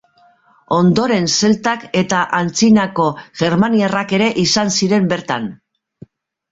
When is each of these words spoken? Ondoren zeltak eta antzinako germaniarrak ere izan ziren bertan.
Ondoren 0.77 1.29
zeltak 1.41 1.85
eta 2.01 2.21
antzinako 2.39 3.07
germaniarrak 3.43 4.19
ere 4.21 4.35
izan 4.49 4.77
ziren 4.81 5.11
bertan. 5.15 5.49